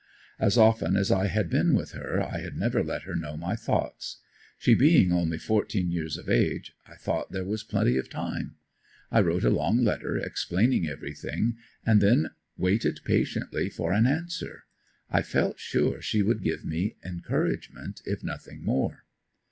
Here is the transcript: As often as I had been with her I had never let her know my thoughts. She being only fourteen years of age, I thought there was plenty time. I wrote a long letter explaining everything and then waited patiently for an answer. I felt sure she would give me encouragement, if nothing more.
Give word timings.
As 0.39 0.57
often 0.57 0.95
as 0.97 1.11
I 1.11 1.27
had 1.27 1.47
been 1.47 1.75
with 1.75 1.91
her 1.91 2.23
I 2.23 2.39
had 2.39 2.57
never 2.57 2.83
let 2.83 3.03
her 3.03 3.15
know 3.15 3.37
my 3.37 3.55
thoughts. 3.55 4.17
She 4.57 4.73
being 4.73 5.13
only 5.13 5.37
fourteen 5.37 5.91
years 5.91 6.17
of 6.17 6.27
age, 6.27 6.73
I 6.87 6.95
thought 6.95 7.31
there 7.31 7.45
was 7.45 7.61
plenty 7.63 8.01
time. 8.01 8.55
I 9.11 9.21
wrote 9.21 9.43
a 9.43 9.51
long 9.51 9.83
letter 9.83 10.17
explaining 10.17 10.87
everything 10.87 11.57
and 11.85 12.01
then 12.01 12.31
waited 12.57 13.01
patiently 13.05 13.69
for 13.69 13.93
an 13.93 14.07
answer. 14.07 14.63
I 15.11 15.21
felt 15.21 15.59
sure 15.59 16.01
she 16.01 16.23
would 16.23 16.41
give 16.41 16.65
me 16.65 16.95
encouragement, 17.05 18.01
if 18.03 18.23
nothing 18.23 18.63
more. 18.65 19.03